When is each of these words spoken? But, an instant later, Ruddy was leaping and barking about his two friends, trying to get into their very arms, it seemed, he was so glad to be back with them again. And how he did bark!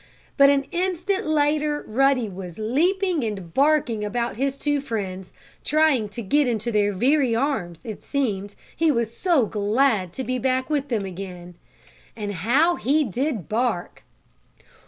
But, 0.35 0.49
an 0.49 0.63
instant 0.71 1.27
later, 1.27 1.83
Ruddy 1.85 2.27
was 2.27 2.57
leaping 2.57 3.23
and 3.23 3.53
barking 3.53 4.03
about 4.03 4.35
his 4.35 4.57
two 4.57 4.81
friends, 4.81 5.31
trying 5.63 6.09
to 6.09 6.23
get 6.23 6.47
into 6.47 6.71
their 6.71 6.91
very 6.91 7.35
arms, 7.35 7.81
it 7.83 8.01
seemed, 8.01 8.55
he 8.75 8.89
was 8.89 9.15
so 9.15 9.45
glad 9.45 10.11
to 10.13 10.23
be 10.23 10.39
back 10.39 10.71
with 10.71 10.87
them 10.87 11.05
again. 11.05 11.53
And 12.15 12.33
how 12.33 12.77
he 12.77 13.03
did 13.03 13.47
bark! 13.47 14.01